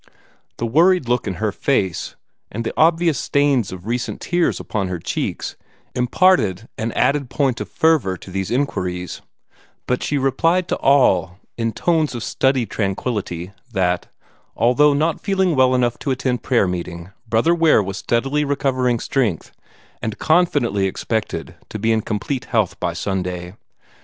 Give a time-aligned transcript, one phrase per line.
[0.57, 2.15] The worried look in her face,
[2.51, 5.55] and the obvious stains of recent tears upon her cheeks
[5.93, 9.21] imparted an added point and fervor to these inquiries,
[9.85, 14.07] but she replied to all in tones of studied tranquillity that,
[14.55, 19.51] although not feeling well enough to attend prayer meeting, Brother Ware was steadily recovering strength,
[20.01, 23.53] and confidently expected to be in complete health by Sunday.